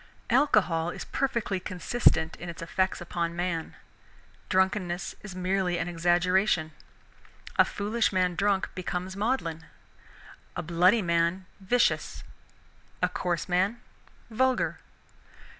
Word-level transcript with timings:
Alcohol 0.31 0.89
is 0.89 1.05
perfectly 1.05 1.59
consistent 1.59 2.35
in 2.37 2.49
its 2.49 2.63
effects 2.63 3.01
upon 3.01 3.35
man. 3.35 3.75
Drunkenness 4.49 5.13
is 5.21 5.35
merely 5.35 5.77
an 5.77 5.87
exaggeration. 5.87 6.71
A 7.59 7.65
foolish 7.65 8.11
man 8.11 8.33
drunk 8.33 8.71
becomes 8.73 9.15
maudlin; 9.15 9.67
a 10.55 10.63
bloody 10.63 11.03
man, 11.03 11.45
vicious; 11.59 12.23
a 13.03 13.09
coarse 13.09 13.47
man, 13.47 13.79
vulgar. 14.31 14.79